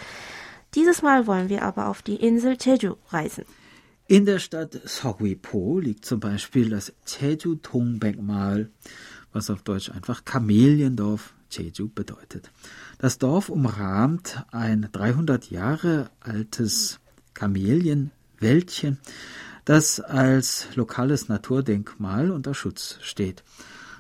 [0.76, 3.46] Dieses Mal wollen wir aber auf die Insel Jeju reisen.
[4.08, 8.70] In der Stadt Seogwipo liegt zum Beispiel das Jeju Tongbekmal,
[9.32, 12.52] was auf Deutsch einfach Kameliendorf Jeju bedeutet.
[12.98, 17.00] Das Dorf umrahmt ein 300 Jahre altes
[17.34, 19.00] Kamelienwäldchen,
[19.66, 23.44] das als lokales Naturdenkmal unter Schutz steht.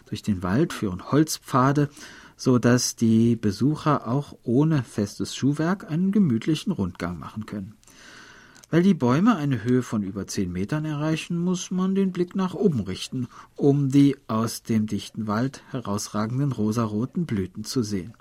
[0.07, 1.89] Durch den Wald führen Holzpfade,
[2.35, 7.75] so dass die Besucher auch ohne festes Schuhwerk einen gemütlichen Rundgang machen können.
[8.71, 12.53] Weil die Bäume eine Höhe von über zehn Metern erreichen, muss man den Blick nach
[12.53, 18.13] oben richten, um die aus dem dichten Wald herausragenden rosaroten Blüten zu sehen.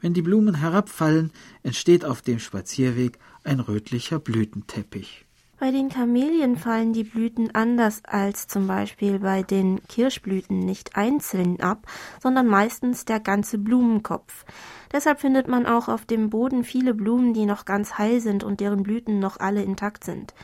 [0.00, 1.32] Wenn die Blumen herabfallen,
[1.62, 5.26] entsteht auf dem Spazierweg ein rötlicher Blütenteppich.
[5.60, 11.60] Bei den Kamelien fallen die Blüten anders als zum Beispiel bei den Kirschblüten nicht einzeln
[11.60, 11.86] ab,
[12.20, 14.44] sondern meistens der ganze Blumenkopf.
[14.92, 18.58] Deshalb findet man auch auf dem Boden viele Blumen, die noch ganz heil sind und
[18.58, 20.34] deren Blüten noch alle intakt sind.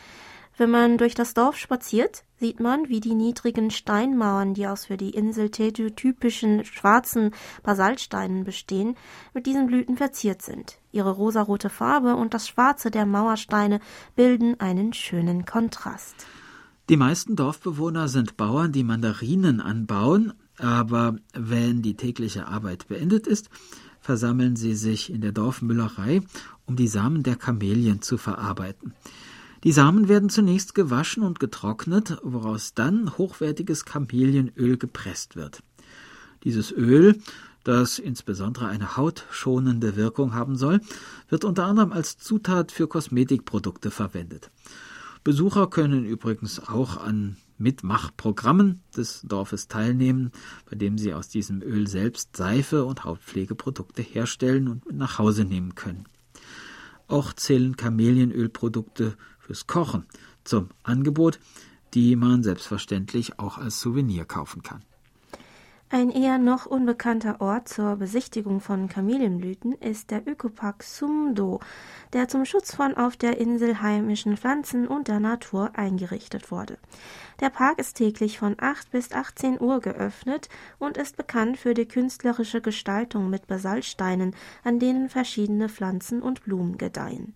[0.57, 4.97] Wenn man durch das Dorf spaziert, sieht man, wie die niedrigen Steinmauern, die aus für
[4.97, 8.97] die Insel Jeju typischen schwarzen Basaltsteinen bestehen,
[9.35, 10.79] mit diesen Blüten verziert sind.
[10.91, 13.81] Ihre rosarote Farbe und das Schwarze der Mauersteine
[14.17, 16.27] bilden einen schönen Kontrast.
[16.89, 23.51] Die meisten Dorfbewohner sind Bauern, die Mandarinen anbauen, aber wenn die tägliche Arbeit beendet ist,
[24.01, 26.23] versammeln sie sich in der Dorfmüllerei,
[26.65, 28.95] um die Samen der Kamelien zu verarbeiten.
[29.63, 35.63] Die Samen werden zunächst gewaschen und getrocknet, woraus dann hochwertiges Kamelienöl gepresst wird.
[36.45, 37.21] Dieses Öl,
[37.63, 40.81] das insbesondere eine hautschonende Wirkung haben soll,
[41.29, 44.51] wird unter anderem als Zutat für Kosmetikprodukte verwendet.
[45.25, 50.33] Besucher können übrigens auch an Mitmachprogrammen des Dorfes teilnehmen,
[50.71, 55.45] bei dem sie aus diesem Öl selbst Seife und Hautpflegeprodukte herstellen und mit nach Hause
[55.45, 56.07] nehmen können.
[57.07, 59.17] Auch zählen Kamelienölprodukte
[59.51, 60.07] fürs Kochen
[60.45, 61.41] zum Angebot,
[61.93, 64.85] die man selbstverständlich auch als Souvenir kaufen kann.
[65.93, 71.59] Ein eher noch unbekannter Ort zur Besichtigung von Kamelienblüten ist der Ökopark Sumdo,
[72.13, 76.79] der zum Schutz von auf der Insel heimischen Pflanzen und der Natur eingerichtet wurde.
[77.41, 80.49] Der Park ist täglich von 8 bis 18 Uhr geöffnet
[80.79, 86.79] und ist bekannt für die künstlerische Gestaltung mit Basaltsteinen, an denen verschiedene Pflanzen und Blumen
[86.79, 87.35] gedeihen.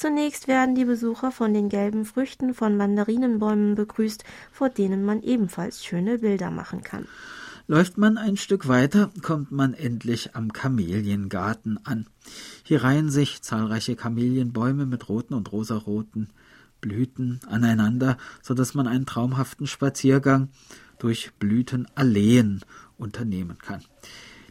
[0.00, 5.84] Zunächst werden die Besucher von den gelben Früchten von Mandarinenbäumen begrüßt, vor denen man ebenfalls
[5.84, 7.06] schöne Bilder machen kann.
[7.66, 12.06] Läuft man ein Stück weiter, kommt man endlich am Kameliengarten an.
[12.62, 16.30] Hier reihen sich zahlreiche Kamelienbäume mit roten und rosaroten
[16.80, 20.48] Blüten aneinander, so dass man einen traumhaften Spaziergang
[20.98, 22.60] durch Blütenalleen
[22.96, 23.82] unternehmen kann.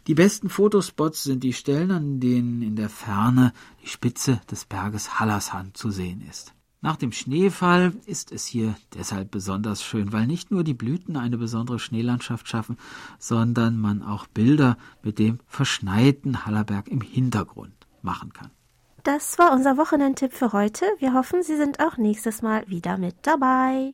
[0.06, 5.20] Die besten Fotospots sind die Stellen, an denen in der Ferne die Spitze des Berges
[5.20, 6.54] Hallershand zu sehen ist.
[6.82, 11.36] Nach dem Schneefall ist es hier deshalb besonders schön, weil nicht nur die Blüten eine
[11.36, 12.78] besondere Schneelandschaft schaffen,
[13.18, 18.50] sondern man auch Bilder mit dem verschneiten Hallerberg im Hintergrund machen kann.
[19.02, 20.86] Das war unser Wochenendtipp für heute.
[20.98, 23.92] Wir hoffen, Sie sind auch nächstes Mal wieder mit dabei.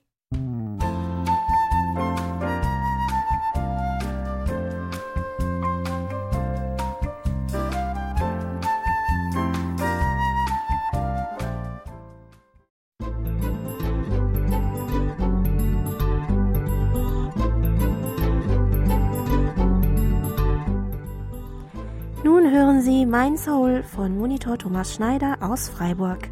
[22.57, 26.29] Hören Sie Mein Soul von Monitor Thomas Schneider aus Freiburg.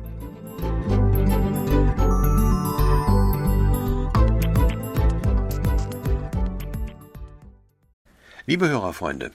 [8.47, 9.30] Liebe Hörerfreunde,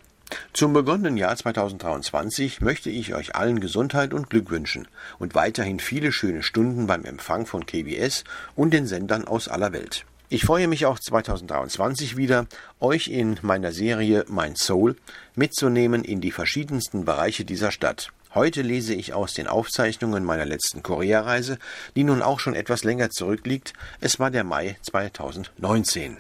[0.52, 6.12] zum begonnenen Jahr 2023 möchte ich euch allen Gesundheit und Glück wünschen und weiterhin viele
[6.12, 8.26] schöne Stunden beim Empfang von KBS
[8.58, 10.06] und den Sendern aus aller Welt.
[10.32, 12.46] Ich freue mich auch 2023 wieder,
[12.80, 14.96] euch in meiner Serie Mein Soul
[15.34, 18.12] mitzunehmen in die verschiedensten Bereiche dieser Stadt.
[18.36, 21.58] Heute lese ich aus den Aufzeichnungen meiner letzten Koreareise,
[21.96, 23.74] die nun auch schon etwas länger zurückliegt.
[24.02, 26.18] Es war der Mai 2019.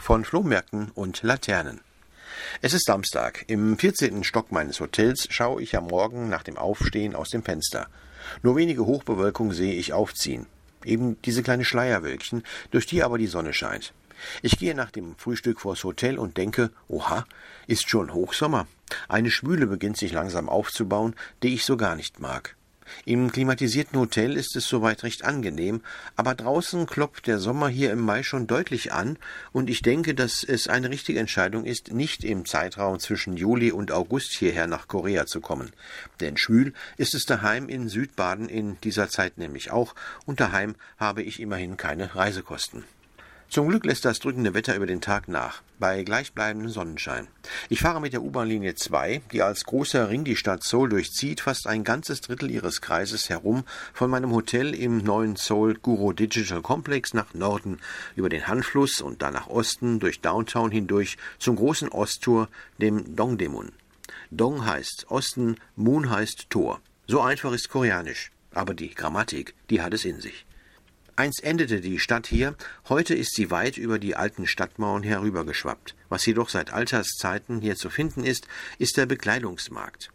[0.00, 1.80] Von Flohmärkten und Laternen.
[2.60, 3.44] Es ist Samstag.
[3.48, 4.22] Im 14.
[4.22, 7.88] Stock meines Hotels schaue ich am Morgen nach dem Aufstehen aus dem Fenster.
[8.44, 10.46] Nur wenige Hochbewölkung sehe ich aufziehen.
[10.84, 13.92] Eben diese kleine Schleierwölkchen, durch die aber die Sonne scheint.
[14.42, 17.26] Ich gehe nach dem Frühstück vors Hotel und denke, oha,
[17.66, 18.66] ist schon Hochsommer.
[19.08, 22.56] Eine Schwüle beginnt sich langsam aufzubauen, die ich so gar nicht mag.
[23.04, 25.82] Im klimatisierten Hotel ist es soweit recht angenehm,
[26.16, 29.18] aber draußen klopft der Sommer hier im Mai schon deutlich an,
[29.52, 33.92] und ich denke, dass es eine richtige Entscheidung ist, nicht im Zeitraum zwischen Juli und
[33.92, 35.72] August hierher nach Korea zu kommen.
[36.20, 39.94] Denn schwül ist es daheim in Südbaden in dieser Zeit nämlich auch,
[40.26, 42.84] und daheim habe ich immerhin keine Reisekosten.
[43.52, 47.28] Zum Glück lässt das drückende Wetter über den Tag nach, bei gleichbleibendem Sonnenschein.
[47.68, 51.66] Ich fahre mit der U-Bahn-Linie 2, die als großer Ring die Stadt Seoul durchzieht, fast
[51.66, 57.12] ein ganzes Drittel ihres Kreises herum, von meinem Hotel im neuen Seoul Guro Digital Complex
[57.12, 57.78] nach Norden,
[58.16, 62.48] über den Hanfluss und dann nach Osten, durch Downtown hindurch, zum großen Osttor,
[62.78, 63.72] dem Dongdaemun.
[64.30, 66.80] Dong heißt Osten, Moon heißt Tor.
[67.06, 68.30] So einfach ist Koreanisch.
[68.54, 70.46] Aber die Grammatik, die hat es in sich.
[71.14, 72.56] Einst endete die Stadt hier,
[72.88, 75.94] heute ist sie weit über die alten Stadtmauern herübergeschwappt.
[76.08, 78.48] Was jedoch seit Alterszeiten hier zu finden ist,
[78.78, 80.10] ist der Bekleidungsmarkt.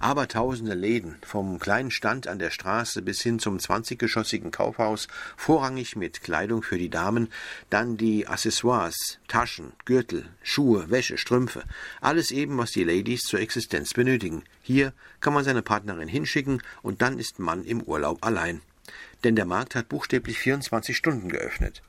[0.00, 6.20] Abertausende Läden, vom kleinen Stand an der Straße bis hin zum zwanziggeschossigen Kaufhaus, vorrangig mit
[6.20, 7.28] Kleidung für die Damen,
[7.70, 11.62] dann die Accessoires, Taschen, Gürtel, Schuhe, Wäsche, Strümpfe,
[12.00, 14.42] alles eben, was die Ladies zur Existenz benötigen.
[14.62, 18.60] Hier kann man seine Partnerin hinschicken und dann ist man im Urlaub allein
[19.24, 21.82] denn der Markt hat buchstäblich 24 Stunden geöffnet.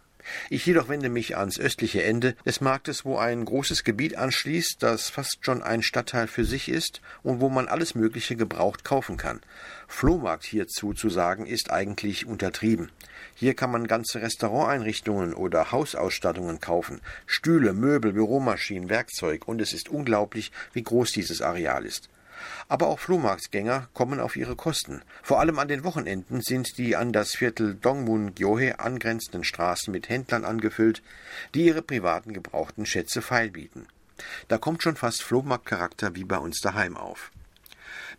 [0.49, 5.09] Ich jedoch wende mich ans östliche Ende des Marktes, wo ein großes Gebiet anschließt, das
[5.09, 9.41] fast schon ein Stadtteil für sich ist und wo man alles Mögliche gebraucht kaufen kann.
[9.87, 12.91] Flohmarkt hierzu zu sagen, ist eigentlich untertrieben.
[13.35, 19.89] Hier kann man ganze Restauranteinrichtungen oder Hausausstattungen kaufen, Stühle, Möbel, Büromaschinen, Werkzeug, und es ist
[19.89, 22.09] unglaublich, wie groß dieses Areal ist.
[22.67, 25.01] Aber auch Flohmarktgänger kommen auf ihre Kosten.
[25.23, 30.45] Vor allem an den Wochenenden sind die an das Viertel Dongmun-gyohe angrenzenden Straßen mit Händlern
[30.45, 31.01] angefüllt,
[31.53, 33.87] die ihre privaten gebrauchten Schätze feilbieten.
[34.47, 37.31] Da kommt schon fast Flohmarktcharakter wie bei uns daheim auf.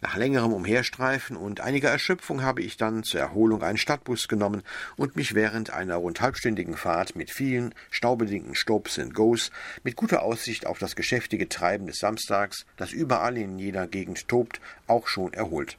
[0.03, 4.64] Nach längerem Umherstreifen und einiger Erschöpfung habe ich dann zur Erholung einen Stadtbus genommen
[4.96, 9.53] und mich während einer rund halbstündigen Fahrt mit vielen staubedingten Stops and Goes,
[9.84, 14.61] mit guter Aussicht auf das geschäftige Treiben des Samstags, das überall in jeder Gegend tobt,
[14.88, 15.78] auch schon erholt.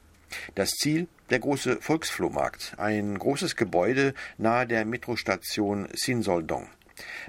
[0.54, 6.66] Das Ziel der große Volksflohmarkt, ein großes Gebäude nahe der Metrostation Sinsoldong.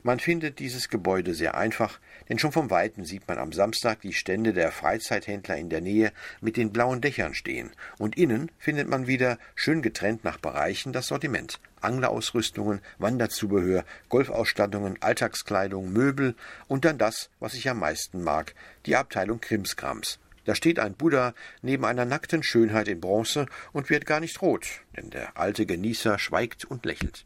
[0.03, 1.99] Man findet dieses Gebäude sehr einfach,
[2.29, 6.11] denn schon vom Weiten sieht man am Samstag die Stände der Freizeithändler in der Nähe
[6.41, 11.07] mit den blauen Dächern stehen, und innen findet man wieder, schön getrennt nach Bereichen, das
[11.07, 11.59] Sortiment.
[11.81, 16.35] Anglerausrüstungen, Wanderzubehör, Golfausstattungen, Alltagskleidung, Möbel
[16.67, 18.55] und dann das, was ich am meisten mag,
[18.85, 20.19] die Abteilung Krimskrams.
[20.45, 24.65] Da steht ein Buddha neben einer nackten Schönheit in Bronze und wird gar nicht rot,
[24.95, 27.25] denn der alte Genießer schweigt und lächelt.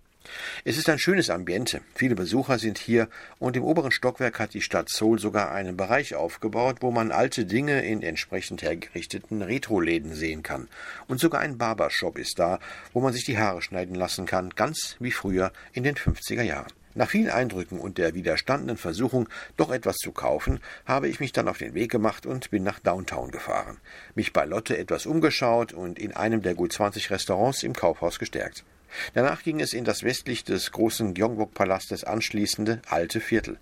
[0.63, 1.81] Es ist ein schönes Ambiente.
[1.95, 3.07] Viele Besucher sind hier
[3.39, 7.45] und im oberen Stockwerk hat die Stadt Seoul sogar einen Bereich aufgebaut, wo man alte
[7.45, 10.67] Dinge in entsprechend hergerichteten Retro-Läden sehen kann.
[11.07, 12.59] Und sogar ein Barbershop ist da,
[12.93, 16.71] wo man sich die Haare schneiden lassen kann, ganz wie früher in den 50er Jahren.
[16.95, 21.47] Nach vielen Eindrücken und der widerstandenen Versuchung, doch etwas zu kaufen, habe ich mich dann
[21.47, 23.77] auf den Weg gemacht und bin nach Downtown gefahren,
[24.15, 28.65] mich bei Lotte etwas umgeschaut und in einem der gut 20 Restaurants im Kaufhaus gestärkt.
[29.13, 33.57] Danach ging es in das westlich des großen Gyeongbok-Palastes anschließende alte Viertel.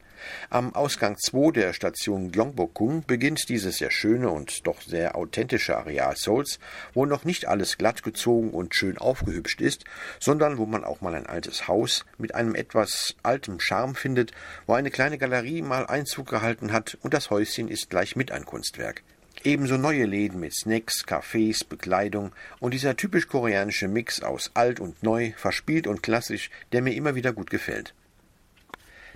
[0.50, 6.16] Am Ausgang 2 der Station Gyeongbokgung beginnt dieses sehr schöne und doch sehr authentische Areal
[6.16, 6.60] Seouls,
[6.94, 9.84] wo noch nicht alles glatt gezogen und schön aufgehübscht ist,
[10.20, 14.32] sondern wo man auch mal ein altes Haus mit einem etwas altem Charme findet,
[14.66, 18.46] wo eine kleine Galerie mal Einzug gehalten hat und das Häuschen ist gleich mit ein
[18.46, 19.04] Kunstwerk.
[19.44, 25.04] Ebenso neue Läden mit Snacks, Cafés, Bekleidung und dieser typisch koreanische Mix aus alt und
[25.04, 27.94] neu, verspielt und klassisch, der mir immer wieder gut gefällt.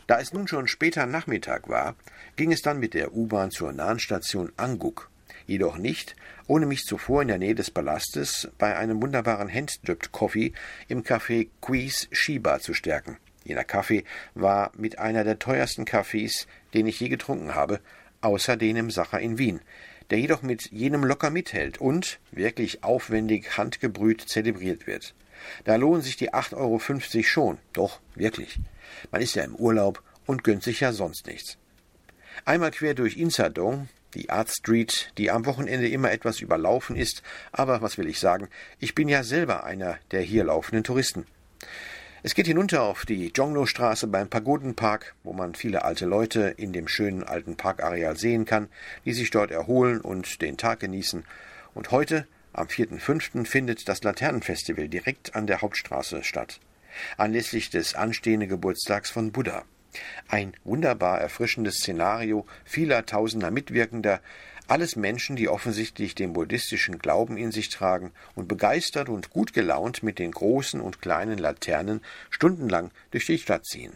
[0.08, 1.96] Da es nun schon später Nachmittag war,
[2.36, 5.10] ging es dann mit der U-Bahn zur nahen Station Anguk.
[5.48, 6.16] Jedoch nicht,
[6.48, 10.54] ohne mich zuvor in der Nähe des Palastes bei einem wunderbaren Hand-Dripped Coffee
[10.88, 13.18] im Café Quees Shiba zu stärken.
[13.44, 14.04] Jener Kaffee
[14.36, 17.80] war mit einer der teuersten Kaffees, den ich je getrunken habe,
[18.22, 19.62] außer den im Sacher in Wien,
[20.12, 25.16] der jedoch mit jenem locker mithält und wirklich aufwendig handgebrüht zelebriert wird.
[25.64, 28.60] Da lohnen sich die 8,50 Euro schon, doch wirklich.
[29.12, 31.58] Man ist ja im Urlaub und gönnt sich ja sonst nichts.
[32.46, 37.82] Einmal quer durch Insadong, die Art Street, die am Wochenende immer etwas überlaufen ist, aber
[37.82, 38.50] was will ich sagen,
[38.80, 41.26] ich bin ja selber einer der hier laufenden Touristen.
[42.24, 46.88] Es geht hinunter auf die Jongno-Straße beim Pagodenpark, wo man viele alte Leute in dem
[46.88, 48.68] schönen alten Parkareal sehen kann,
[49.06, 51.24] die sich dort erholen und den Tag genießen.
[51.74, 56.60] Und heute, am 4.5., findet das Laternenfestival direkt an der Hauptstraße statt.
[57.18, 59.64] Anlässlich des anstehenden Geburtstags von Buddha.
[60.28, 64.22] Ein wunderbar erfrischendes Szenario vieler tausender Mitwirkender,
[64.72, 70.02] alles Menschen, die offensichtlich den buddhistischen Glauben in sich tragen und begeistert und gut gelaunt
[70.02, 73.92] mit den großen und kleinen Laternen stundenlang durch die Stadt ziehen.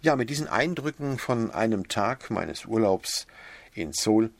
[0.00, 3.26] Ja, mit diesen Eindrücken von einem Tag meines Urlaubs
[3.74, 4.30] in Seoul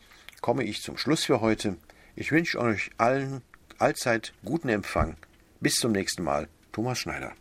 [0.40, 1.76] komme ich zum Schluss für heute.
[2.14, 3.42] Ich wünsche euch allen
[3.78, 5.16] allzeit guten Empfang.
[5.60, 6.48] Bis zum nächsten Mal.
[6.70, 7.32] Thomas Schneider.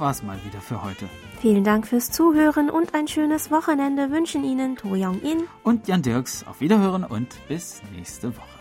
[0.00, 1.08] War's mal wieder für heute.
[1.40, 6.02] Vielen Dank fürs Zuhören und ein schönes Wochenende wünschen Ihnen To Young In und Jan
[6.02, 6.44] Dirks.
[6.46, 8.59] Auf Wiederhören und bis nächste Woche.